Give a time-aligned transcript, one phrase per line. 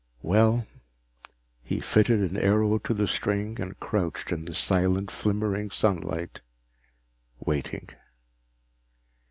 [0.23, 0.65] Well
[1.61, 6.41] he fitted an arrow to the string and crouched in the silent, flimmering sunlight,
[7.39, 7.87] waiting.